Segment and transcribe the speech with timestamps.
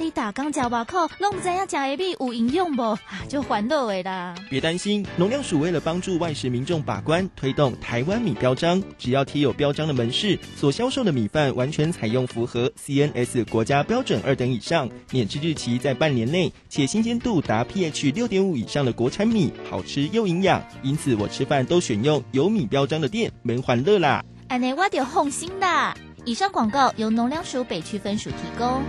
[0.00, 2.96] 看你打刚食外口，拢不知影食的米有营养不，
[3.28, 4.34] 就烦恼的啦。
[4.48, 20.62] 别担心，农粮署为了帮助外食民众把关，推动台湾米标章，只要贴有标章的门市所销售的米饭，完全采用符合 CNS 国家标准二等以上，免制日期在半年内，且新鲜度达 pH 六点五以上的国产米，好吃又营养。
[20.82, 24.24] 因此，我吃饭都选用有米标章的店，门欢乐啦。
[24.48, 25.94] 安内我就放心啦。
[26.24, 28.82] 以上广告由农粮署北区分署提供。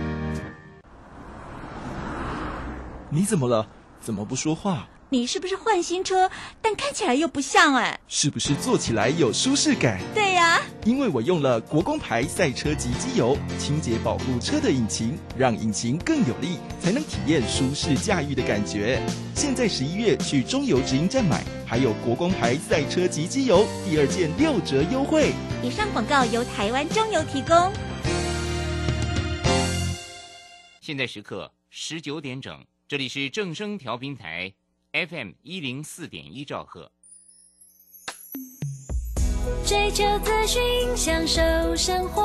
[3.14, 3.66] 你怎么了？
[4.00, 4.88] 怎么不说话？
[5.10, 6.30] 你是不是换新车？
[6.62, 8.00] 但看起来又不像哎。
[8.08, 10.00] 是不是坐起来有舒适感？
[10.14, 18.98] 对呀，因为我用了国工牌赛车级机油，清洁保护车的引擎，让引擎更有力，才能体验舒适驾驭的感觉。
[19.34, 25.34] 现在十一月去中油直营站买，还有国工牌赛车级机油第二件六折优惠。
[25.62, 27.70] 以上广告由台湾中油提供。
[30.80, 32.64] 现在时刻十九点整。
[32.92, 34.52] 这里是正声调频台
[34.92, 36.92] ，FM 一零四点一兆赫。
[39.64, 41.40] 追求资讯，享受
[41.74, 42.22] 生活，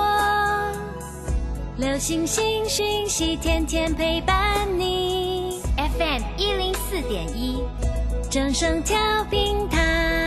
[1.77, 5.61] 流星星讯息，天天陪伴你。
[5.77, 7.63] FM 一零四点一，
[8.29, 10.26] 正声调频台。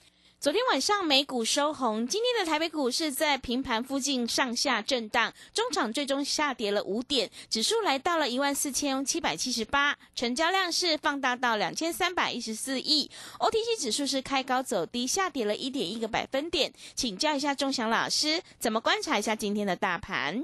[0.41, 16.73] 昨天晚上美股收红，今天的台北股市在平盘附近上下震荡，中场最终下跌了五点，指数来到了一万四千七百七十八，成交量是放大到两千三百一十四亿，OTC 指数是开高走低，下跌了一点一个百分点。
[16.95, 20.43] 请教一下钟祥老师，怎么观察一下今天的大盘？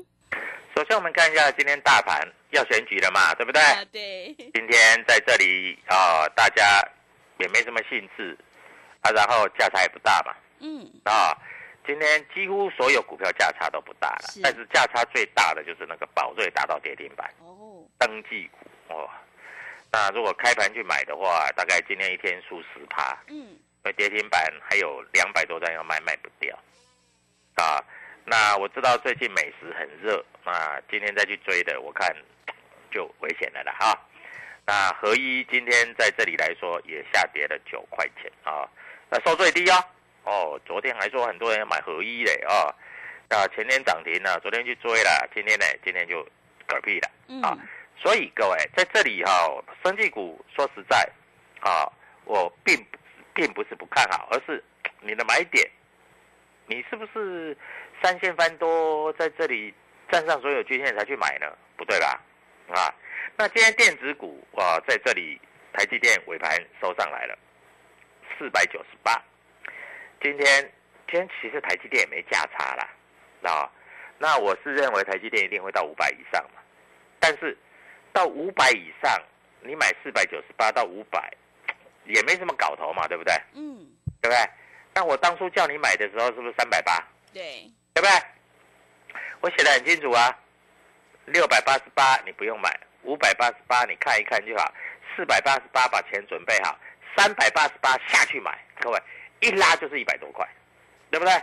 [0.76, 2.22] 首先我们看一下今天大盘
[2.52, 3.62] 要选举了嘛，对不对？
[3.92, 4.36] 对。
[4.54, 6.88] 今天在这里啊，大家
[7.40, 8.38] 也没什么兴致。
[9.02, 11.38] 啊，然后价差也不大嘛，嗯，啊，
[11.86, 19.10] 今天几乎所有股票价差都不大了，但是价差最大的就是那个宝瑞达到跌停板，哦，登记股哦，
[19.92, 26.58] 那如果开盘去买的话，大概今天一天输十趴，嗯，因为跌停板还有两百多张要卖，卖不掉，
[27.56, 27.84] 啊，
[28.26, 32.14] 那我知道最近美食很热，那今天再去追的，我看
[32.92, 33.98] 就危险了啦，哈，
[34.66, 38.68] 那合一今天在这里来说也下跌了九块钱啊。
[39.10, 39.80] 那收最低啊！
[40.24, 42.68] 哦，昨天还说很多人要买合一嘞啊，
[43.30, 46.22] 那前天涨停了，昨天去追了，今天呢，今天就
[46.68, 47.10] 嗝屁了
[47.48, 47.58] 啊！
[47.98, 51.10] 所以各位在这里哈，生技股说实在
[51.62, 51.88] 啊，
[52.26, 52.86] 我并
[53.34, 54.62] 并不是不看好，而是
[55.00, 55.66] 你的买点，
[56.66, 57.58] 你是不是
[58.04, 59.74] 三线翻多在这里
[60.12, 61.48] 站上所有均线才去买呢？
[61.78, 62.22] 不对吧？
[62.76, 62.94] 啊，
[63.38, 65.40] 那今天电子股啊，在这里
[65.72, 67.38] 台积电尾盘收上来了。
[68.38, 69.22] 四百九十八，
[70.22, 70.72] 今天
[71.10, 72.90] 今天其实台积电也没价差啦，
[73.44, 73.72] 啊，
[74.18, 76.62] 那我是认为台积电一定会到五百以上嘛，
[77.20, 77.58] 但是
[78.14, 79.22] 到五百以上，
[79.62, 81.32] 你买四百九十八到五百，
[82.06, 83.34] 也没什么搞头嘛，对不对？
[83.54, 83.88] 嗯，
[84.22, 84.38] 对不对？
[84.94, 87.04] 那我当初叫你买的时候是不是三百八？
[87.34, 88.10] 对，对不对？
[89.42, 90.36] 我写的很清楚啊，
[91.26, 94.74] 六百八十八你不用买，五百八十八你看一看就好，
[95.16, 96.76] 四百八十八把钱准备好，
[97.18, 99.02] 三百八十八下去买，各位
[99.42, 100.48] 一拉就是一百多块，
[101.10, 101.34] 对不对？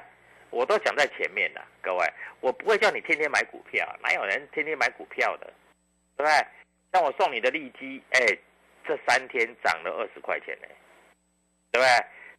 [0.50, 5.52] 我都讲在前面了，各位，我不会叫你天天买股票，哪有人天天买股票的，
[6.16, 6.46] 对不对？
[6.92, 8.20] 像我送你的利基，哎，
[8.86, 10.68] 这三天涨了二十块钱呢，
[11.72, 11.88] 对不对？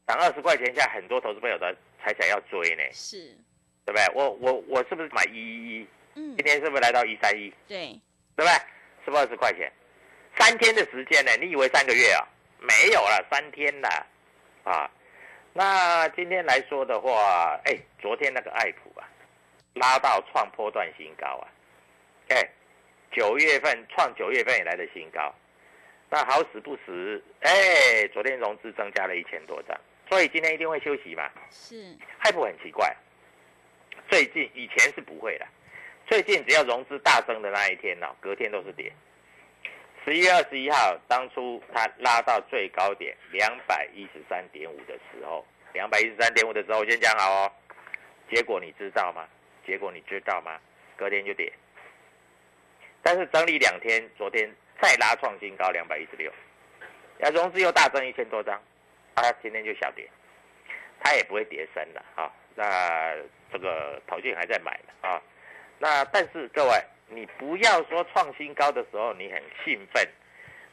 [0.08, 3.36] 涨二十块钱现在，很多投资朋友的才想要追呢，是，
[3.84, 4.06] 对不对？
[4.14, 5.88] 我我我是不是买一一一？
[6.16, 7.54] 嗯今，天是不是来到一三一？
[7.68, 8.00] 对，
[8.38, 8.52] 对不对？
[9.04, 9.70] 是不是二十块钱？
[10.38, 11.32] 三天的时间呢？
[11.42, 12.26] 你以为三个月啊？
[12.66, 14.08] 没有了，三天了，
[14.64, 14.90] 啊。
[15.54, 19.08] 那今天来说的话，哎，昨天那个爱普啊，
[19.76, 21.48] 拉到创波段新高啊，
[22.30, 22.50] 哎，
[23.12, 25.34] 九月份创九月份以来的新高。
[26.10, 29.76] 那好死不死，哎，昨天融资增加了一千多张，
[30.10, 31.30] 所以今天一定会休息嘛。
[31.50, 32.96] 是，爱普很奇怪，
[34.10, 35.48] 最近以前是不会的，
[36.06, 38.92] 最近只要融资大增的那一天呢、隔天都是跌。
[40.06, 45.44] 十一月二十一号，当初它拉到最高点两百一十三点五的时候，
[45.74, 47.52] 两百一十三点五的时候，我先讲好哦。
[48.30, 49.28] 结果你知道吗？
[49.66, 50.60] 结果你知道吗？
[50.96, 51.52] 隔天就跌。
[53.02, 54.48] 但是整理两天，昨天
[54.80, 56.32] 再拉创新高两百一十六，
[57.18, 58.62] 那融资又大增一千多张，
[59.16, 60.08] 啊，今天就小跌。
[61.04, 62.32] 它也不会跌深了啊。
[62.54, 63.12] 那
[63.52, 65.20] 这个陶俊还在买啊。
[65.80, 66.72] 那但是各位，
[67.08, 70.08] 你不要说创新高的时候你很兴奋，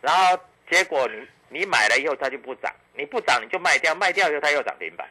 [0.01, 0.39] 然后
[0.71, 1.27] 结果你
[1.61, 5.09] 你买了以后它就不涨，你不涨你就卖掉，卖掉以后它又涨停板，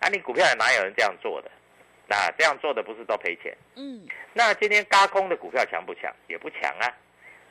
[0.00, 1.50] 那、你股票哪有人这样做的？
[2.06, 3.56] 那这样做的不是都赔钱？
[3.76, 6.14] 嗯，那今天嘎空的股票强不强？
[6.26, 6.92] 也不强啊。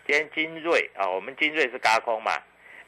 [0.05, 2.33] 今天精锐啊，我们精锐是嘎空嘛？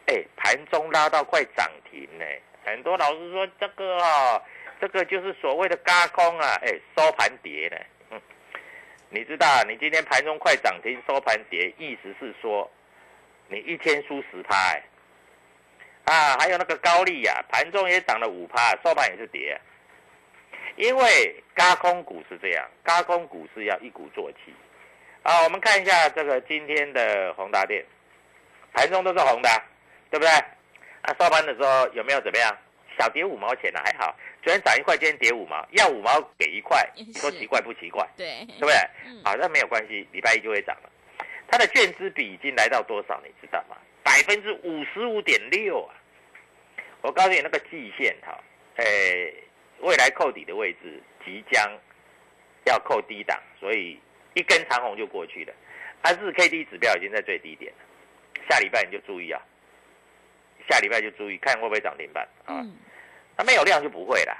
[0.07, 2.25] 哎，盘中拉到快涨停呢。
[2.63, 4.39] 很多老师说这个啊，
[4.79, 7.77] 这个就是所谓的嘎空啊，哎，收盘跌呢。
[9.09, 12.69] 你知道，你今天盘中快涨停，收盘跌，意思是说
[13.47, 14.55] 你一天输十趴。
[16.05, 19.59] 啊，还有那个高利呀、盘中也涨了五趴，收盘也是跌。
[20.75, 24.53] 因为高空股是这样，高空股是要一鼓作气。
[25.23, 27.83] 啊，我们看一下这个今天的宏达电，
[28.73, 29.49] 盘中都是红的，
[30.11, 30.29] 对不对？
[31.01, 32.55] 啊，收盘的时候有没有怎么样？
[32.99, 34.15] 小跌五毛钱呢、还好。
[34.45, 38.07] 昨天涨一块，今天跌五毛，要五毛给一块，你说奇怪不奇怪？
[38.15, 38.75] 对，对不对？
[39.07, 40.89] 嗯好，那没有关系，礼拜一就会涨了。
[41.47, 43.19] 它的券资比已经来到多少？
[43.25, 43.75] 你知道吗？
[44.03, 45.95] 百分之五十五点六啊！
[47.01, 48.39] 我告诉你，那个季线哈，
[48.75, 49.33] 诶，
[49.79, 51.67] 未来扣底的位置即将
[52.65, 53.99] 要扣低档，所以
[54.35, 55.53] 一根长红就过去了。
[56.03, 59.41] 它日 K D 指标已经在最低点了，下礼拜你就注意啊，
[60.69, 62.61] 下礼拜就注意看会不会涨停板啊。
[62.61, 62.77] 嗯，
[63.37, 64.37] 那没有量就不会啦。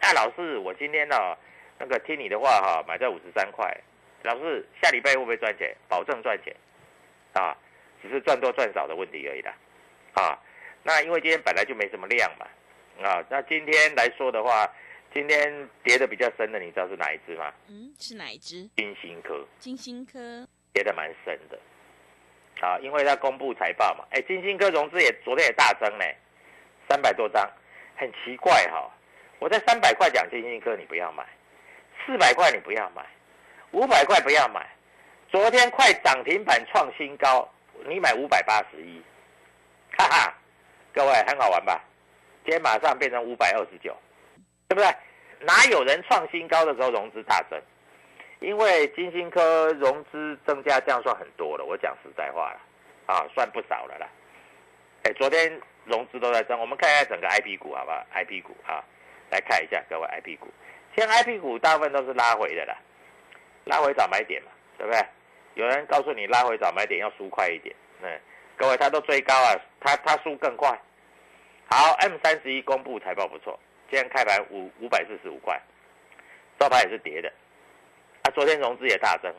[0.00, 1.36] 那老师，我今天呢、
[1.78, 3.74] 那个听你的话哈、买在五十三块。
[4.22, 5.74] 老师，下礼拜会不会赚钱？
[5.88, 6.54] 保证赚钱，
[7.32, 7.56] 啊，
[8.02, 9.54] 只是赚多赚少的问题而已啦，
[10.14, 10.38] 啊。
[10.82, 12.46] 那因为今天本来就没什么量嘛，
[13.06, 14.66] 啊，那今天来说的话，
[15.12, 17.52] 今天跌的比较深的，你知道是哪一只吗？
[17.68, 18.68] 嗯，是哪一只？
[18.76, 21.58] 金星科金星科，跌的蛮深的，
[22.60, 26.04] 啊，因为它公布财报嘛，哎，金星科融资也昨天也大增呢，
[26.88, 27.50] 三百多张，
[27.96, 28.90] 很奇怪哈、
[29.38, 31.24] 我在三百块讲金星科你不要买，
[32.04, 33.04] 四百块你不要买，
[33.72, 34.66] 五百块不要买，
[35.28, 37.48] 昨天快涨停板创新高，
[37.86, 39.02] 你买五百八十一，
[39.98, 40.34] 哈哈，
[40.92, 41.82] 各位很好玩吧？
[42.44, 43.96] 今天马上变成五百二十九，
[44.68, 44.94] 对不对？
[45.40, 47.60] 哪有人创新高的时候融资大增？
[48.40, 51.64] 因为金星科融资增加，这样算很多了。
[51.64, 52.60] 我讲实在话了，
[53.06, 54.08] 啊，算不少了啦。
[55.02, 58.82] 哎，昨天融资都在增，我们看一下整个 I P 股好不好？I P 股啊，
[59.30, 60.46] 来看一下各位 I P 股，
[60.96, 62.76] 现在 I P 股大部分都是拉回的啦，
[63.64, 65.04] 拉回早买点嘛，对不对？
[65.54, 68.08] 有人告诉你拉回早买点要输快一点，嗯，
[68.56, 70.70] 各位他都追高啊，他他输更快。
[71.68, 73.58] 好，M 三十一公布财报不错，
[73.90, 75.60] 今天开盘五五百四十五块，
[76.58, 77.32] 招牌也是跌的。
[78.22, 79.32] 啊，昨天融资也大增，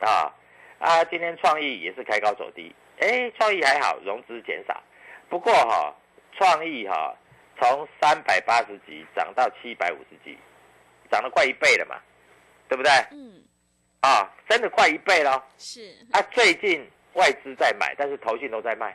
[0.00, 0.32] 啊
[0.78, 4.82] 啊，今天创意也是开高走低，哎，创意还好，融资减少，
[5.32, 5.96] 不过哈、
[6.36, 7.16] 创意哈、
[7.58, 10.36] 从三百八十几涨到七百五十几，
[11.10, 11.98] 涨了快一倍了嘛，
[12.68, 12.92] 对不对？
[13.12, 13.42] 嗯，
[14.02, 15.42] 啊，真的快一倍了。
[15.56, 15.80] 是，
[16.12, 18.94] 啊，最近外资在买，但是投信都在卖，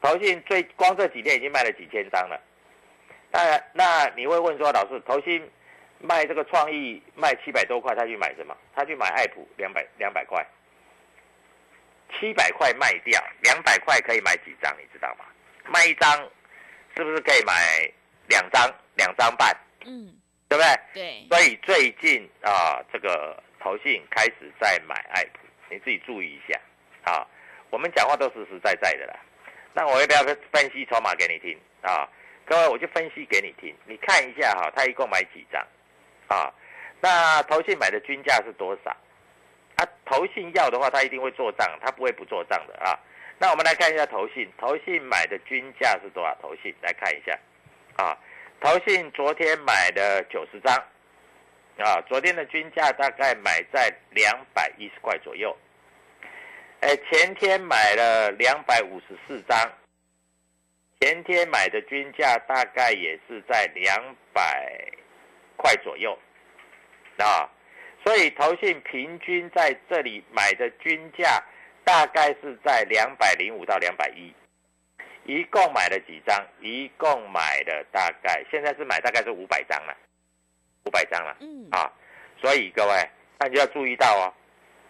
[0.00, 2.40] 投信最光这几天已经卖了几千张了。
[3.30, 5.46] 那那你会问说，老师，投信
[5.98, 8.56] 卖这个创意卖七百多块，他去买什么？
[8.74, 10.42] 他去买爱普两百两百块，
[12.18, 14.74] 七百块卖掉，两百块可以买几张？
[14.80, 15.26] 你知道吗？
[15.70, 16.10] 卖一张
[16.96, 17.54] 是不是可以买
[18.28, 20.12] 两张两张半，嗯，
[20.48, 20.80] 对不对？
[20.92, 25.38] 对，所以最近啊，这个投信开始在买爱普，
[25.70, 26.60] 你自己注意一下
[27.04, 27.26] 啊。
[27.70, 29.14] 我们讲话都实实在在的啦。
[29.72, 30.22] 那我要不要
[30.52, 32.08] 分析筹码给你听啊？
[32.44, 35.64] 各位，我就分析给你听，你看一下哈，他一共买几张
[36.26, 36.52] 啊？
[37.00, 38.90] 那投信买的均价是多少？
[39.76, 42.98] 啊投信要的话，他一定会做账，他不会不做账的啊。
[43.42, 46.36] 那我们来看一下投信，投信买的均价是多少？
[46.42, 47.38] 投信来看一下
[47.96, 48.14] 啊，
[48.60, 50.76] 投信昨天买的九十张
[51.78, 55.56] 啊，昨天的均价大概买在两百一十块左右。
[56.80, 59.58] 哎，前天买了两百五十四张，
[61.00, 64.70] 前天买的均价大概也是在两百
[65.56, 66.18] 块左右
[67.16, 67.48] 啊。
[68.04, 71.42] 所以投信平均在这里买的均价
[71.90, 74.32] 大概是在两百零五到两百一，
[75.24, 76.40] 一共买了几张？
[76.60, 79.96] 一共买了大概现在是买大概是五百张了，
[80.84, 81.36] 五百张了。
[81.40, 81.90] 嗯啊，
[82.40, 84.32] 所以各位那就要注意到哦，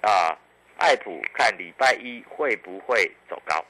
[0.07, 0.37] 啊，
[0.77, 3.65] 爱普看礼拜一会不会走高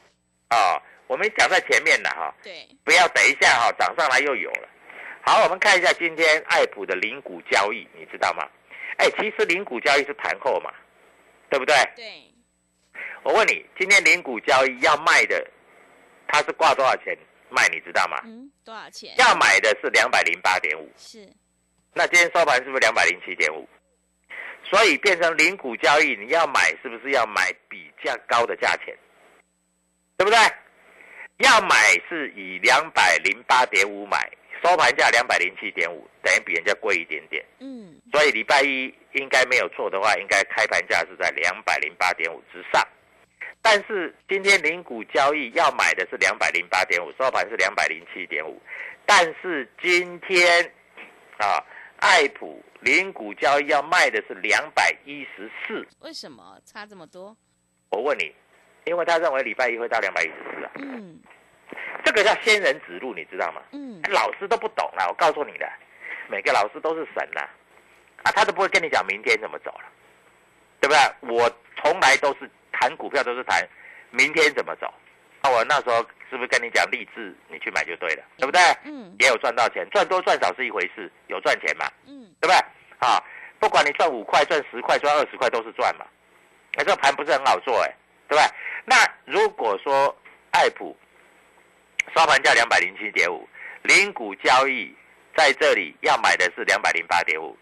[0.48, 0.82] 啊？
[1.06, 4.68] 我们讲在前面的哈，对，不要等一下哈涨上来又有了。
[5.22, 8.44] 好，我们看一下今天爱普的零股交易，你知道吗？
[8.96, 10.74] 哎，其实零股交易是盘后嘛，
[11.48, 11.76] 对不对？
[11.94, 12.29] 对。
[13.22, 15.46] 我问你，今天零股交易要卖的，
[16.28, 17.16] 它是挂多少钱
[17.50, 17.68] 卖？
[17.68, 18.16] 你知道吗？
[18.24, 19.14] 嗯，多少钱？
[19.18, 20.90] 要买的是两百零八点五。
[20.96, 21.28] 是。
[21.92, 23.68] 那今天收盘是不是两百零七点五？
[24.64, 28.96] 所以变成零股交易，你要买是不是要买比较高的价钱？
[30.16, 30.38] 对不对？
[31.38, 31.76] 要买
[32.08, 34.30] 是以两百零八点五买。
[34.62, 37.42] 收盘价两百零七点五，等于比人家贵一点点。
[37.60, 42.86] 嗯，所以礼拜一应该没有错的话，应该开盘价是在两百零八点五之上。
[43.62, 48.60] 但是今天零股交易要买的是两百零八点五，收盘是两百零七点五。
[49.06, 50.64] 但是今天
[51.38, 51.62] 啊，
[51.98, 55.86] 爱普零股交易要卖的是两百一十四。
[56.00, 57.36] 为什么差这么多？
[57.90, 58.32] 我问你，
[58.84, 60.70] 因为他认为礼拜一会到两百一十四啊。
[60.76, 61.20] 嗯。
[62.02, 63.60] 这个叫仙人指路，你知道吗？
[63.72, 65.06] 嗯，老师都不懂了。
[65.08, 65.70] 我告诉你的，
[66.28, 67.40] 每个老师都是神呐，
[68.22, 69.84] 啊，他都不会跟你讲明天怎么走了，
[70.80, 71.34] 对不对？
[71.36, 73.66] 我从来都是谈股票，都是谈
[74.10, 74.92] 明天怎么走。
[75.42, 78.60] 那我那时候是不是跟你讲励志，你去买就对了，对不对？
[78.84, 81.86] 嗯，也有赚到钱，赚多赚少是一回事，有赚钱嘛？
[82.06, 82.56] 嗯，对不对？
[82.98, 83.22] 啊，
[83.58, 86.04] 不管你赚五块、赚十块、赚二十块都是赚嘛。
[86.74, 87.94] 那这个盘不是很好做哎，
[88.28, 88.50] 对不对？
[88.84, 90.14] 那如果说
[90.50, 90.96] 爱普。
[92.16, 93.48] 收盘价两百零七点五，
[93.82, 94.92] 零股交易
[95.36, 97.56] 在这里要买的是两百零八点五，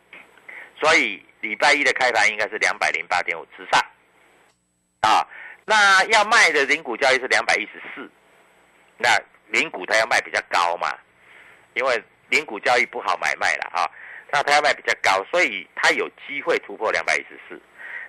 [0.81, 3.85] 所以礼拜一的开盘应该是两百零八点五之上，
[5.01, 5.27] 啊，
[5.65, 8.11] 那要卖的零股交易是两百一十四，
[8.97, 9.09] 那
[9.47, 10.89] 零股它要卖比较高嘛，
[11.75, 13.89] 因为零股交易不好买卖了啊，
[14.33, 17.61] 那它要卖比较高，所以它有机会突破两百一十四。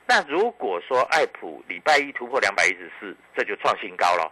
[0.05, 4.31] 那如果说艾普礼拜一突破两百一十四，这就创新高了，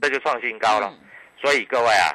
[0.00, 0.92] 这就创新高了。
[1.40, 2.10] 所以各位啊，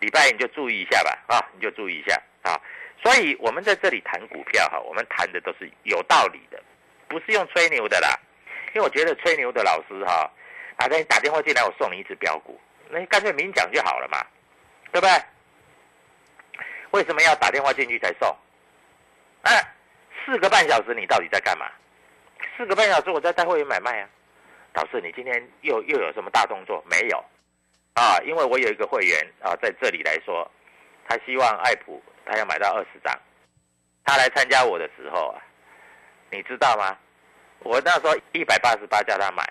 [0.00, 2.60] 礼拜一你就注意一下吧，啊，你就注意一下啊。
[3.02, 6.62] 所以我们在这里谈股票哈，我们谈的都是有道理的，
[7.08, 8.08] 不是用吹牛的啦。
[8.72, 10.30] 因为我觉得吹牛的老师哈，
[10.76, 14.24] 啊，那你打电话进来，我送你一只标股，那你干脆明讲就好了嘛，
[14.92, 15.10] 对不对？
[16.92, 18.36] 为什么要打电话进去才送？
[19.42, 19.62] 哎，
[20.24, 21.70] 四个半小时你到底在干嘛？
[22.56, 24.08] 四个半小时我在带会员买卖啊。
[24.74, 26.82] 老师，你今天又又有什么大动作？
[26.88, 27.24] 没有。
[27.94, 30.48] 啊，因为我有一个会员啊，在这里来说，
[31.08, 33.12] 他希望爱普他要买到二十张，
[34.04, 35.42] 他来参加我的时候啊，
[36.30, 36.96] 你知道吗？
[37.60, 39.44] 我那时候一百八十八叫他买，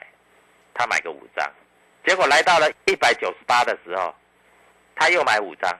[0.73, 1.51] 他买个五张，
[2.05, 4.13] 结果来到了一百九十八的时候，
[4.95, 5.71] 他又买五张，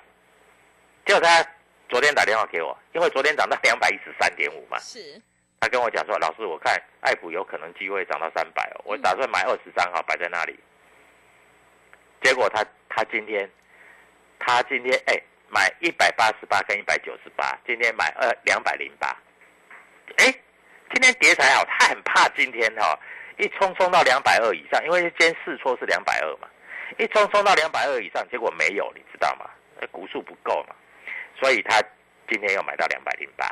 [1.05, 1.45] 结果他
[1.89, 5.21] 昨天打电话给我，因为昨天涨到两百一十三点五嘛，是，
[5.59, 10.57] 他跟我讲说，老师我看爱普有可能机会涨到三百哦，我打算买二十张哈，摆在那里。
[12.21, 13.49] 结果他他今天，
[14.37, 19.17] 他今天哎买一百八十八跟一百九十八，今天买二两百零八，
[20.17, 20.33] 哎，
[20.91, 22.97] 今天跌才好，他很怕今天哈
[23.37, 26.47] 一冲冲到两百二以上，因为今天试错是两百二嘛，
[26.97, 29.49] 一冲冲到两百二以上，结果没有，你知道吗？
[29.91, 30.75] 股数不够嘛，
[31.39, 31.81] 所以他
[32.29, 33.45] 今天又买到两百零八，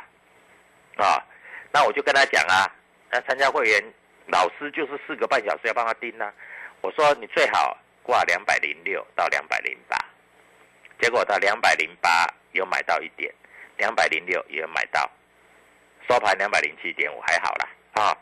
[1.04, 1.24] 啊，
[1.72, 2.70] 那我就跟他讲啊，
[3.10, 3.82] 那参加会员
[4.26, 6.32] 老师就是四个半小时要帮他盯呐，
[6.80, 7.76] 我说你最好。
[8.08, 9.94] 挂两百零六到两百零八，
[10.98, 13.30] 结果他两百零八有买到一点，
[13.76, 15.10] 两百零六也有买到，
[16.08, 18.16] 收盘两百零七点五还好啦啊。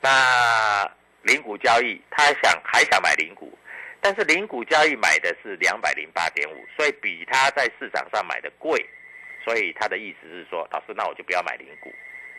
[0.00, 0.90] 那
[1.22, 3.56] 零股交易，他想还想买零股，
[4.00, 8.84] 但是零股交易买的是两百零八点五，所以比他在市场上买的贵，
[9.44, 11.92] 所以他的意思是说，老师，那我就不要买零股，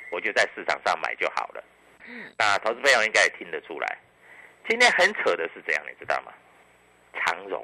[0.10, 1.64] 我就在市场上买就好了。
[2.38, 3.98] 那投资朋友应该也听得出来，
[4.68, 6.34] 今天很扯的是这样，你知道吗？
[7.14, 7.64] 长荣，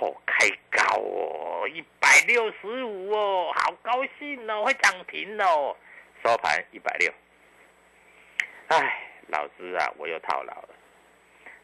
[0.00, 5.76] 哦，开高哦，一百六十五哦，好高兴哦，会涨停哦，
[6.22, 7.12] 收盘一百六。
[8.68, 10.68] 哎，老师啊，我又套牢了。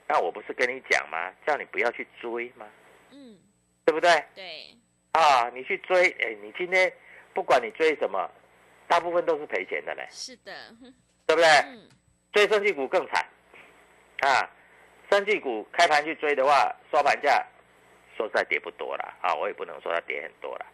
[0.07, 1.33] 那我不是跟你讲吗？
[1.47, 2.67] 叫你不要去追吗？
[3.11, 3.39] 嗯，
[3.85, 4.25] 对不对？
[4.35, 4.77] 对。
[5.13, 6.93] 啊，你去追，哎，你今天
[7.35, 8.31] 不管你追什么，
[8.87, 10.07] 大部分都是赔钱的嘞。
[10.11, 10.53] 是的。
[11.27, 11.49] 对不对？
[11.67, 11.89] 嗯
[12.31, 13.27] 追升绩股更惨
[14.21, 14.51] 啊！
[15.11, 17.45] 升绩股开盘去追的话，收盘价
[18.15, 20.67] 说实在跌不多了啊，我也不能说它跌很多了，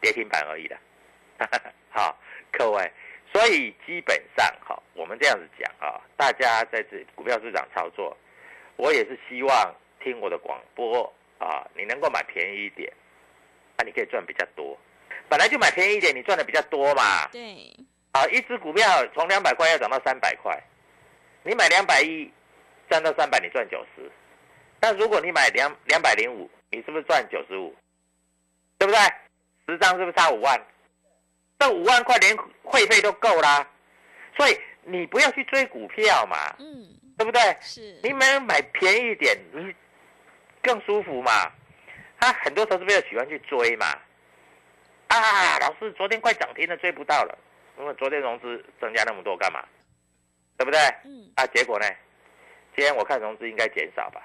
[0.00, 0.78] 跌停板而已的。
[1.90, 2.16] 好，
[2.52, 2.90] 各位，
[3.32, 8.16] 所以基本上哈，我们这样子讲啊，大家在这股票市场操作，
[8.76, 12.92] 我也是希望听我的广播啊，你能够买便宜一点，
[13.78, 14.76] 那你可以赚比较多。
[15.28, 17.28] 本来就买便宜一点，你赚的比较多嘛。
[17.30, 17.40] 对。
[18.12, 18.84] 啊，一只股票
[19.14, 20.60] 从两百块要涨到三百块，
[21.44, 22.28] 你买两百一，
[22.88, 24.10] 赚到三百，你赚九十。
[24.80, 27.72] 但如果你买两两百零五，你是不是赚九十五？
[28.78, 29.00] 对不对？
[29.68, 30.60] 十张是不是差五万？
[31.60, 33.64] 这五万块连会费都够啦。
[34.36, 36.88] 所以你不要去追股票嘛，嗯，
[37.18, 37.40] 对不对？
[37.60, 38.00] 是。
[38.02, 39.74] 你买买便宜一点，你
[40.62, 41.30] 更舒服嘛。
[42.18, 43.86] 他很多投资友喜欢去追嘛。
[45.08, 47.38] 啊，老师，昨天快涨停了，追不到了。
[47.78, 49.62] 因为昨天融资增加那么多干嘛？
[50.56, 50.80] 对不对？
[51.04, 51.30] 嗯。
[51.36, 51.86] 啊，结果呢？
[52.74, 54.22] 今天我看融资应该减少吧？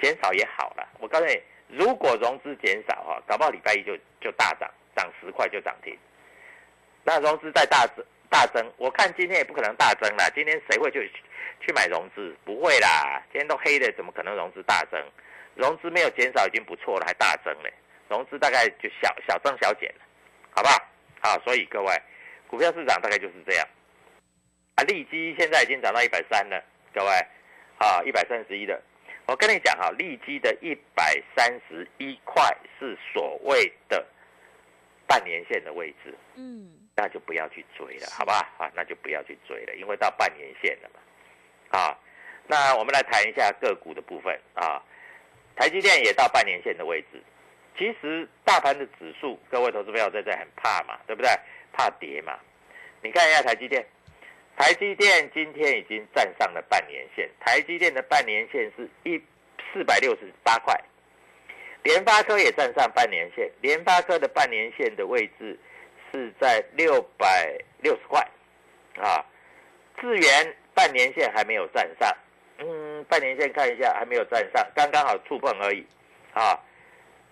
[0.00, 0.88] 减少也好了。
[1.00, 5.94] 我告诉你，如果融资减少哈，搞不好礼拜一就就大涨，涨十块就涨停。
[7.04, 10.30] 那融资再大增大增，我看今天也不可能大增了。
[10.34, 11.10] 今天谁会去
[11.60, 12.34] 去买融资？
[12.44, 13.22] 不会啦。
[13.32, 15.00] 今天都黑的，怎么可能融资大增？
[15.54, 17.72] 融资没有减少已经不错了，还大增嘞。
[18.08, 20.00] 融资大概就小小增小减了，
[20.50, 20.78] 好不好？
[21.20, 22.02] 好，所以各位。
[22.48, 23.66] 股票市场大概就是这样，
[24.74, 26.62] 啊，利基现在已经涨到一百三了，
[26.92, 27.10] 各位，
[27.78, 28.78] 啊，一百三十一的，
[29.24, 34.06] 我跟你讲哈，利基的一百三十一块是所谓的
[35.06, 38.52] 半年线的位置，嗯，那就不要去追了，好吧？
[38.58, 41.98] 啊，那就不要去追了，因为到半年线了嘛，啊，
[42.46, 44.82] 那我们来谈一下个股的部分啊，
[45.56, 47.22] 台积电也到半年线的位置，
[47.78, 51.30] 其实大盘的指数，各位投资朋友在这很怕嘛，对不对？
[51.72, 52.38] 怕跌嘛？
[53.02, 53.84] 你看一下台积电，
[54.58, 59.18] 台积电今天已经站上了半年线，台积电的半年线是一
[59.72, 60.78] 四百六十八块，
[61.82, 65.58] 联发科也站上半年线，联发科的半年线的位置
[66.12, 68.20] 是在六百六十块，
[68.98, 69.24] 啊，
[70.00, 72.16] 智源半年线还没有站上，
[72.58, 75.84] 嗯，半年线看一下还没有站上，刚刚好触碰而已，
[76.34, 76.56] 啊，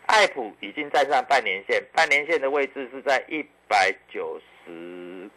[0.06, 3.46] 爱普已经站上半年线，半年线的位置是在一。
[3.70, 5.30] 百九十，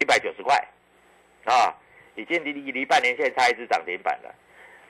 [0.00, 0.56] 一百九十块，
[1.44, 1.72] 啊，
[2.16, 4.34] 已经离离离半年线差一只涨停板了。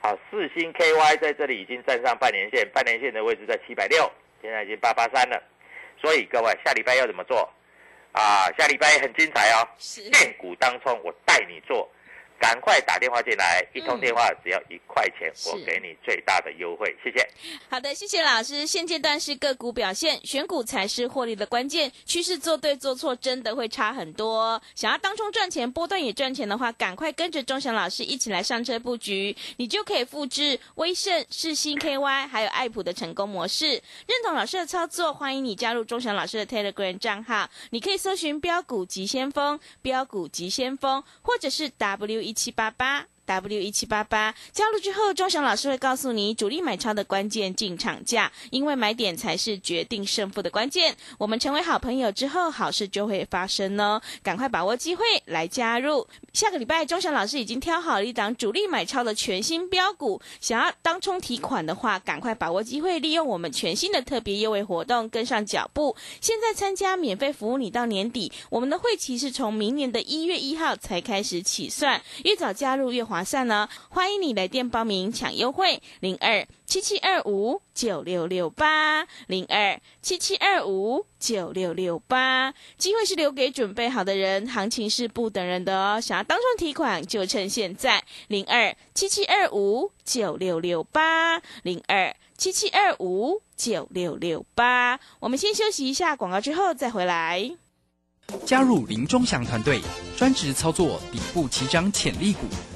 [0.00, 4.10] 好，四星 KY 在这里已经站上半年线，半年线的位置在七百六，
[4.40, 5.42] 现在已经八八三了。
[6.00, 7.46] 所以各位下礼拜要怎么做？
[8.14, 10.04] 啊，下礼拜很精彩哦，现
[10.38, 11.88] 股当中我带你做。
[12.40, 17.26] 赶快打电话进来，一通电话只要一块钱，我给你最大的优惠，谢谢。
[17.70, 18.66] 好的，谢谢老师。
[18.66, 24.60] 现阶段是个股表现，选股才是获利的关键，趋势做对做错真的会差很多。
[24.74, 33.68] 想要当中赚钱，波段也赚钱的话，赶快跟着钟祥老师一起来上车布局，你就可以复制威盛、世新 KY 还有爱普的成功模式。
[33.68, 42.34] 认同老师的操作，欢迎你加入钟祥老师的 Telegram 账号，你可以搜寻标股急先锋、标股急先锋，或者是 W 一。
[42.34, 43.06] 七八八。
[43.26, 50.96] W 一七八八加入之后，钟祥老师会告诉你主力买超的关键进场价，因为买点才是决定胜负的关键。
[51.18, 54.00] 我们成为好朋友之后，好事就会发生哦！
[54.22, 56.06] 赶快把握机会来加入。
[56.32, 65.96] 下个礼拜，钟祥老师已经挑好了一档主力买超的全新标股，想要当冲提款的话，赶快把握机会，利用我们全新的特别优惠活动，跟上脚步。
[66.20, 82.52] 现在参加免费服务，你到年底，我们的会期是从明年的一月一号才开始起算，越早加入越划算呢，欢迎你来电报名抢优惠，零二七七二五九六六八，零二七七二五九六六八。
[82.76, 86.00] 机会是留给准备好的人，行情是不等人的哦。
[86.00, 94.98] 想要当中提款，就趁现在，零二七七二五九六六八，零二七七二五九六六八。
[95.20, 97.52] 我们先休息一下广告，之后再回来。
[98.44, 99.80] 加入林中祥团队，
[100.16, 102.48] 专职操作底部起涨潜力股。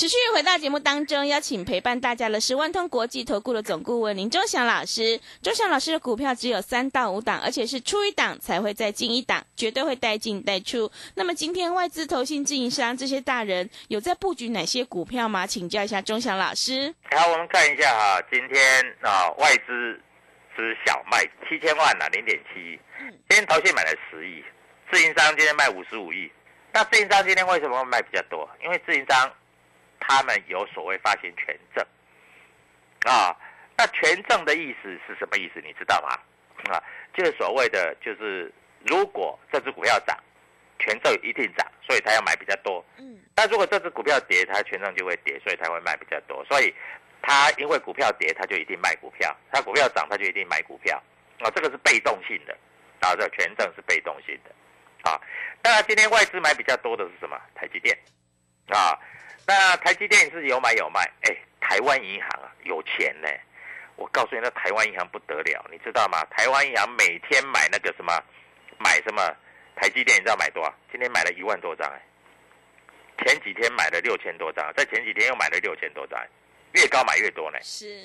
[0.00, 5.20] 持续回到节目当中，邀请陪伴大家的是万通国际投顾的总顾问林忠祥老师。
[5.42, 10.90] 忠祥老师的股票只有三到五档，而且是出一档才会再进一档，绝对会带进带出。
[11.16, 15.46] 那么今天外资、投信、自营商这些大人有在布局哪些股票吗？
[15.46, 16.94] 请教一下忠祥老师。
[17.10, 20.00] 好，我们看一下哈，今天啊外资
[20.56, 22.80] 是小卖七千万呐，零点七亿。
[23.28, 24.42] 今天投信买了十亿，
[24.90, 26.32] 自营商今天卖五十五亿。
[26.72, 28.48] 那自营商今天为什么会卖比较多？
[28.64, 29.30] 因为自营商。
[30.00, 31.86] 他们有所谓发行权证
[33.06, 33.36] 啊，
[33.78, 35.60] 那权证的意思是什么意思？
[35.62, 36.74] 你知道吗？
[36.74, 36.82] 啊，
[37.14, 38.52] 就是所谓的，就是
[38.84, 40.18] 如果这只股票涨，
[40.78, 42.84] 权证一定涨，所以他要买比较多。
[42.98, 43.18] 嗯。
[43.34, 46.44] 但如果这只股票跌，他权证就会跌，所以他会卖比较多。
[46.44, 46.74] 所以
[47.22, 51.02] 他因为股票跌，他就一定卖股票；他股票涨，他就一定买股票。
[51.38, 52.54] 啊，这个是被动性的，
[53.00, 55.10] 啊，这权证是被动性的。
[55.10, 55.18] 啊，
[55.62, 57.40] 那今天外资买比较多的是什么？
[57.54, 57.98] 台积电，
[58.68, 58.98] 啊。
[59.50, 63.28] 那台积电是有买有卖，哎，台湾银行啊有钱呢，
[63.96, 66.24] 我告诉你，那台湾银行不得了，你知道吗？
[66.30, 68.16] 台湾银行每天买那个什么，
[68.78, 69.26] 买什么
[69.74, 70.72] 台积电，你知道买多少？
[70.92, 72.00] 今天买了一万多张，哎，
[73.24, 76.24] 前几天买了六千多张，在前几天又买了六千多张，
[76.74, 77.58] 越高买越多呢。
[77.60, 78.04] 是，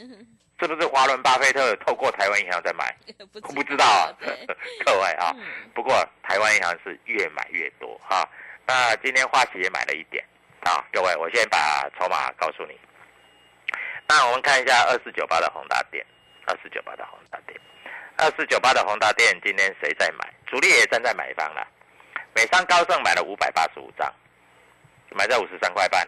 [0.60, 2.92] 是不是华伦巴菲特透过台湾银行在买？
[3.32, 4.10] 不 不知道啊，
[4.84, 5.32] 各位啊，
[5.76, 8.28] 不过台湾银行是越买越多哈。
[8.66, 10.26] 那今天花旗也买了一点。
[10.66, 12.76] 啊，各位，我先把筹码告诉你。
[14.08, 16.04] 那我们看一下二四九八的宏达电，
[16.48, 17.60] 二四九八的宏达电，
[18.18, 20.28] 二四九八的宏达电，今天谁在买？
[20.48, 21.68] 主力也站在买方了。
[22.34, 24.12] 美商高盛买了五百八十五张，
[25.12, 26.08] 买在五十三块半。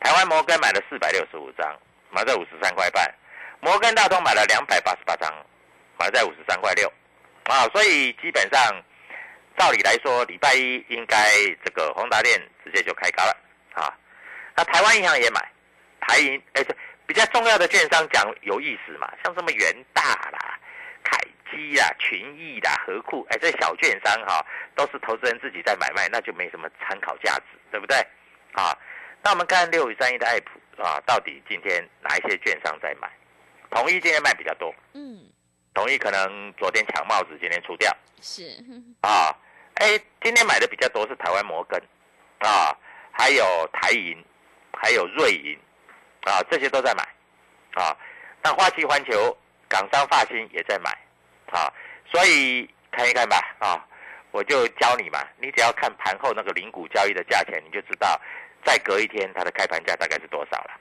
[0.00, 1.74] 台湾摩根买了四百六十五张，
[2.10, 3.12] 买在五十三块半。
[3.60, 5.32] 摩根大通买了两百八十八张，
[5.98, 6.92] 买在五十三块六。
[7.44, 8.60] 啊，所以基本上，
[9.56, 11.16] 照理来说，礼拜一应该
[11.64, 13.34] 这个宏达电直接就开高了。
[13.78, 13.94] 啊，
[14.56, 15.40] 那台湾银行也买，
[16.00, 16.74] 台银哎，这
[17.06, 20.58] 比较重要的券商讲有意思嘛，像什么元大啦、
[21.04, 21.16] 凯
[21.50, 27.96] 基啦、群益啦、和库，哎，这小券商哈，都是投资人自己在买卖，那就没什么参考价值，对不对？
[28.52, 28.76] 啊，
[29.22, 33.08] 那我们看六五三一的爱普啊，到底今天哪一些券商在买？
[33.70, 35.30] 统一今天卖比较多，嗯，
[35.72, 38.42] 统一可能昨天抢帽子，今天出掉，是
[39.02, 39.32] 啊，
[39.74, 41.80] 哎，今天买的比较多是台湾摩根，
[42.40, 42.76] 啊。
[43.18, 44.16] 还有台银，
[44.80, 45.58] 还有瑞银，
[46.22, 47.02] 啊，这些都在买，
[47.74, 47.94] 啊，
[48.44, 49.36] 那花旗环球、
[49.68, 50.90] 港商发新也在买，
[51.50, 51.66] 啊，
[52.08, 53.84] 所以看一看吧，啊，
[54.30, 58.18] 我就教你嘛，你只要看盘后那个零股交易的价钱，你就知道
[58.64, 60.80] 再隔一天它的开盘价大概是多少了，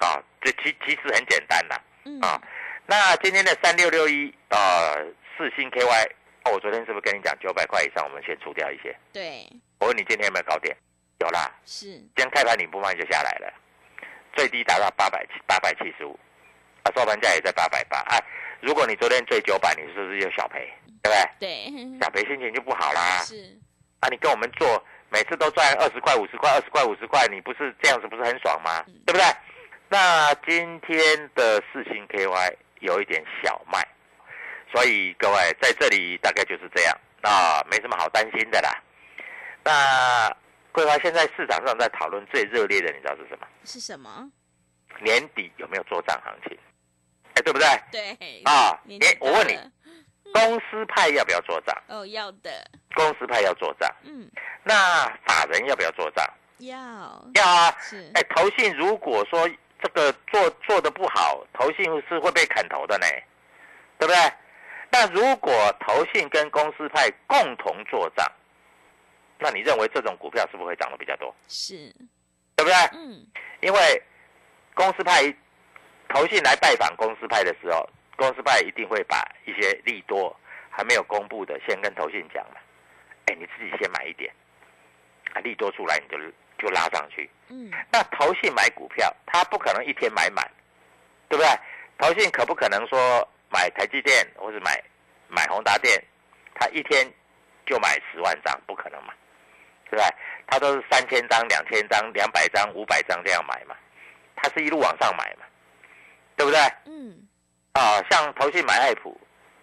[0.00, 2.42] 啊，这其其实很简单的，啊，
[2.84, 4.98] 那今天的三六六一啊，
[5.38, 6.10] 四星 KY，
[6.52, 8.92] 我昨天是不是跟你讲九百块以上我们先除掉一些？
[9.12, 9.46] 对，
[9.78, 10.76] 我问你今天有没有高点？
[11.18, 13.50] 有啦，是，今天开盘你不卖就下来了，
[14.34, 16.18] 最低达到八百七八百七十五，
[16.82, 18.22] 啊，收盘价也在八百八，哎，
[18.60, 20.70] 如果你昨天追九百，你是不是就小赔，
[21.02, 21.70] 对不对？
[21.70, 23.22] 对，小赔心情就不好啦。
[23.24, 23.56] 是，
[24.00, 28.84] 啊，你跟我们做，每次都赚二十块、五十块、二十块、五十块，你不是这样子，不是很爽吗？
[29.06, 29.24] 对不对？
[29.88, 33.82] 那今天的四星 KY 有一点小卖，
[34.70, 38.70] 所以各位在这里大概就是这样，那没什么好担心的啦。
[39.64, 40.36] 那。
[40.76, 43.46] 桂花现在市场上在讨论最热烈的，你知道是什么？
[43.64, 44.30] 是什么？
[45.00, 46.58] 年底有没有做账行情？
[47.32, 47.66] 哎，对不对？
[47.90, 48.42] 对。
[48.44, 49.58] 啊，哎，我问你，
[50.34, 51.74] 公司派要不要做账？
[51.88, 52.50] 哦，要的。
[52.94, 53.90] 公司派要做账。
[54.02, 54.30] 嗯。
[54.64, 56.22] 那法人要不要做账？
[56.58, 56.76] 要。
[57.36, 57.74] 要啊。
[57.80, 58.10] 是。
[58.12, 59.48] 哎，投信如果说
[59.82, 63.06] 这个做做的不好，投信是会被砍头的呢，
[63.98, 64.32] 对不对？
[64.90, 68.30] 那如果投信跟公司派共同做账？
[69.38, 71.34] 那你认为这种股票是不是会涨得比较多？
[71.48, 71.74] 是，
[72.56, 72.74] 对不对？
[72.92, 73.26] 嗯，
[73.60, 74.02] 因为
[74.74, 75.22] 公司派
[76.08, 80.34] 投信来拜访公司派的时候，公司派一定会把一些利多
[80.70, 82.60] 还没有公布的先跟投信讲嘛。
[83.26, 84.32] 哎，你自己先买一点，
[85.34, 86.18] 啊，利多出来你就
[86.58, 87.28] 就拉上去。
[87.48, 90.50] 嗯，那投信买股票，他不可能一天买满，
[91.28, 91.50] 对不对？
[91.98, 94.82] 投信可不可能说买台积电或者买
[95.28, 96.02] 买宏达电，
[96.54, 97.06] 他一天
[97.66, 99.12] 就买十万张，不可能嘛。
[99.90, 100.04] 对不对？
[100.46, 103.74] 他都是三千张、两千张、两百张、五百张这样买嘛，
[104.36, 105.44] 他是一路往上买嘛，
[106.36, 106.60] 对不对？
[106.86, 107.26] 嗯。
[107.72, 109.20] 啊，像投信买爱普，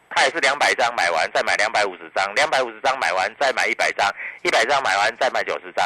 [0.09, 4.07] 他也是两百张买完再买两百五十张，两百五十张买完再买一百张，
[4.43, 5.85] 一百张买完再买九十张，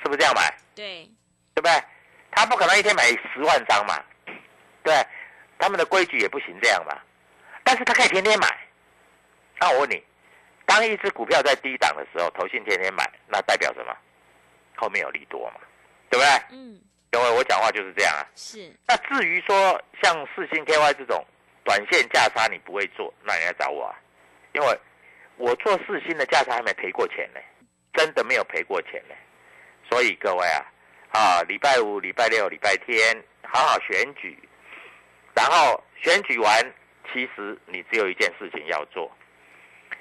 [0.00, 0.54] 是不是这样买？
[0.74, 1.10] 对，
[1.54, 1.82] 对不对？
[2.30, 3.02] 他不可能一天买
[3.34, 3.98] 十万张嘛，
[4.84, 5.04] 对，
[5.58, 6.96] 他们的规矩也不行这样嘛。
[7.64, 8.46] 但是他可以天天买。
[9.58, 10.00] 那我问你，
[10.68, 13.96] 当一只股票在低档的时候，投信天天买，那代表什么？
[14.76, 15.60] 后面有利多嘛，
[16.10, 16.28] 对不对？
[16.50, 16.78] 嗯。
[17.10, 18.20] 各位，我讲话就是这样啊。
[18.36, 18.70] 是。
[18.86, 21.24] 那至于说像四星 KY 这种
[21.64, 23.96] 短线价差你不会做，那你来找我啊，
[24.52, 24.78] 因为
[25.38, 27.40] 我做四星的价差还没赔过钱呢，
[27.94, 29.14] 真的没有赔过钱呢。
[29.88, 30.66] 所以各位啊，
[31.12, 34.38] 啊，礼拜五、礼拜六、礼拜天好好选举，
[35.34, 36.72] 然后选举完，
[37.10, 39.10] 其实你只有一件事情要做，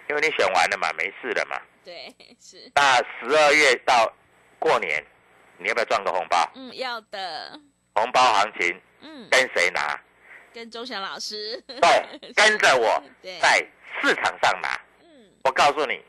[0.09, 1.59] 因为你选完了嘛，没事了嘛。
[1.83, 2.71] 对，是。
[2.75, 4.11] 那十二月到
[4.59, 5.03] 过年。
[5.59, 6.37] 你要不要赚个红包？
[6.53, 7.59] 嗯，要的。
[7.95, 9.99] 红包行情，嗯，跟谁拿？
[10.53, 11.59] 跟周祥老师。
[11.65, 13.03] 对， 跟着我，
[13.41, 13.65] 在
[13.99, 14.79] 市场上拿。
[15.01, 15.99] 嗯，我告诉你，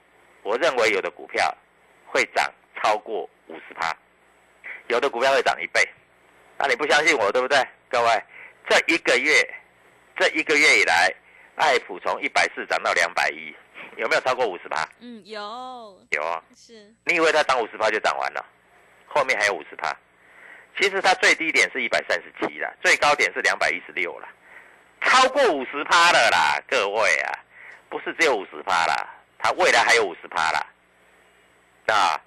[0.42, 1.50] 我认为有的股票
[2.08, 3.96] 会涨超过五十趴，
[4.88, 5.80] 有的股票会涨一倍。
[6.58, 7.66] 那你不相信我，对不对？
[7.88, 8.22] 各位，
[8.68, 9.32] 这一个月，
[10.18, 11.10] 这一个月以来，
[11.56, 13.56] 爱普从一百四涨到两百一，
[13.98, 14.88] 有没有超过五十趴？
[15.00, 15.38] 嗯，有。
[16.10, 16.42] 有啊。
[16.56, 16.94] 是。
[17.04, 18.44] 你以为它涨五十趴就涨完了？
[19.10, 19.90] 后面还有五十趴，
[20.76, 24.28] 其实它最低点是一百三十七了，最高点是两百一十六了，
[25.00, 27.32] 超过五十趴了啦，各位啊，
[27.88, 29.08] 不是只有五十趴啦，
[29.38, 30.66] 它未来还有五十趴啦，
[31.86, 32.20] 啊，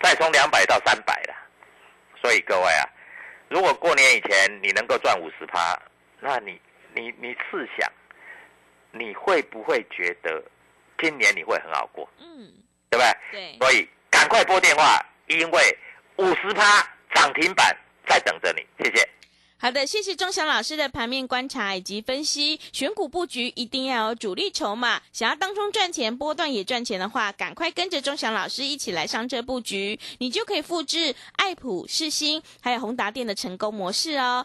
[0.00, 1.34] 再从两百到三百了，
[2.22, 2.88] 所以各位啊，
[3.50, 5.78] 如果过年以前你能够赚五十趴，
[6.20, 6.58] 那你
[6.94, 7.92] 你你试想，
[8.92, 10.42] 你会不会觉得
[11.02, 12.08] 今年你会很好过？
[12.18, 12.52] 嗯，
[12.90, 13.12] 对不对？
[13.32, 15.78] 对，所以赶快拨电话，因为。
[16.20, 16.84] 五十趴
[17.14, 17.72] 涨停板
[18.04, 19.08] 在等着你，谢谢。
[19.56, 22.58] 好的，谢谢钟祥老师的盘面观察以及分析。
[22.72, 34.44] 选股布局一定要有主力筹码，想要当中赚钱、波段也赚钱的话，赶快跟着钟祥老师一起来上这布局，你就可以复制爱普、世新还有宏达电的成功模式哦。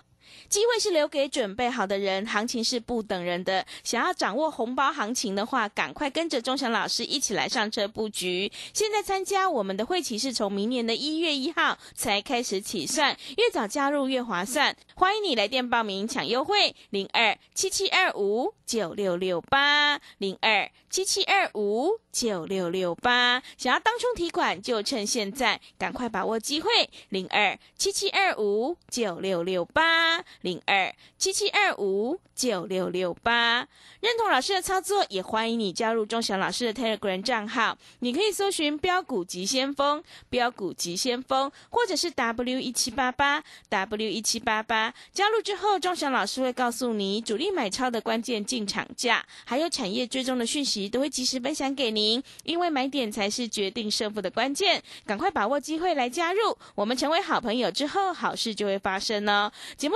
[0.50, 3.66] 机会是留给准备好的人，行情是不等人的。
[3.84, 8.52] 想要掌握红包行情的话，赶快跟着钟祥老师一起来上车布局。
[8.74, 14.76] 现在参加我们的会期是从明年的一月一号才开始起算，越早加入越划算。
[14.96, 23.42] 欢迎你来电报名抢优惠，零二七七二五九六六八零二七七二五九六六八。
[23.58, 26.70] 想要当冲提款就趁现在，赶快把握机会，
[27.10, 30.13] 零二七七二五九六六八。
[30.42, 33.68] 零二七七二五九六六八，
[34.02, 37.78] 认同老师的操作，也欢迎你加入钟祥老师的 Telegram 账号。
[38.00, 44.94] 你可以搜寻“标股急先锋”、“标股急先锋”，或者是 W 一七八八 W 一七八八。
[45.14, 52.22] 加入之后，钟祥老师会告诉你主力买超的关键进场价，还有产业追踪的讯息，都会及时分享给您。
[52.44, 56.58] 因为买点才是决定胜负的关键，赶快把握机会来加入。
[56.76, 59.52] 我们成为好朋友之后，好事就会发生哦。
[59.78, 59.96] 节目。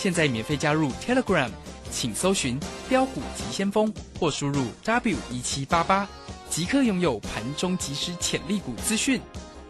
[0.00, 1.50] 现在免费加入 Telegram，
[1.92, 2.58] 请搜寻
[2.88, 6.08] “标股急先锋”或输入 W 一七八八，
[6.48, 9.20] 即刻拥有盘中即时潜力股资讯。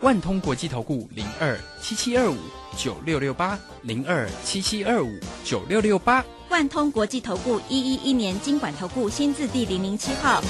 [0.03, 2.37] 万通国际投顾零二七七二五
[2.77, 6.25] 九六六八零二七七二五九六六八。
[6.49, 10.41] 万通国际投顾一一一年经管投顾新字第零零七号。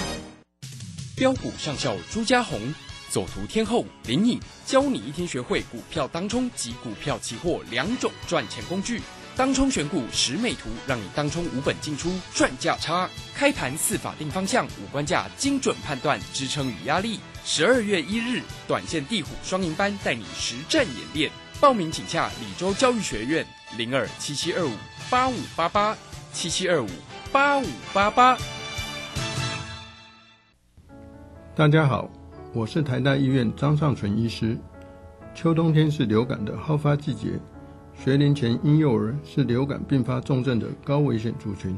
[1.16, 2.60] 标股上校朱家红，
[3.08, 9.00] 走图天后林颖，教你一天学会股票当中及股票期货两种赚钱工具。
[9.40, 13.08] 当冲选股十美图，让你当冲无本进出赚价差。
[13.34, 17.18] 开盘四法定方向，五关价精准判断支撑与压力。
[17.42, 21.30] 十二月一日，短线地虎双赢班带你实战演练。
[21.58, 23.46] 报名请洽李州教育学院
[23.78, 24.72] 零二七七二五
[25.08, 25.96] 八五八八
[26.34, 26.88] 七七二五
[27.32, 28.36] 八五八八。
[31.56, 32.10] 大家好，
[32.52, 34.58] 我是台大医院张尚存医师。
[35.34, 37.40] 秋冬天是流感的好发季节。
[38.02, 41.76] 学龄前婴幼儿是流感并发重症的高危险族群，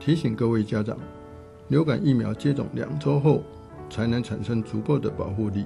[0.00, 0.98] 提醒各位家长，
[1.68, 3.44] 流感疫苗接种两周后
[3.88, 5.64] 才能产生足够的保护力。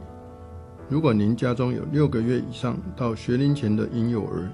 [0.90, 4.53] 如果您家中有六个月以上到学龄前的婴幼儿，